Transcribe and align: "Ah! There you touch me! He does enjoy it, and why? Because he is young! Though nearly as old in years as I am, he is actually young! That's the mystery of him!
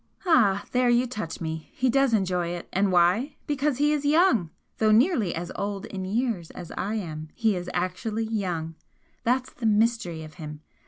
"Ah! 0.25 0.65
There 0.71 0.89
you 0.89 1.05
touch 1.05 1.39
me! 1.39 1.69
He 1.73 1.87
does 1.87 2.11
enjoy 2.11 2.47
it, 2.47 2.67
and 2.73 2.91
why? 2.91 3.35
Because 3.45 3.77
he 3.77 3.93
is 3.93 4.03
young! 4.03 4.49
Though 4.79 4.91
nearly 4.91 5.35
as 5.35 5.51
old 5.55 5.85
in 5.85 6.05
years 6.05 6.49
as 6.49 6.71
I 6.75 6.95
am, 6.95 7.29
he 7.35 7.55
is 7.55 7.69
actually 7.71 8.25
young! 8.25 8.73
That's 9.25 9.53
the 9.53 9.67
mystery 9.67 10.23
of 10.23 10.33
him! 10.41 10.61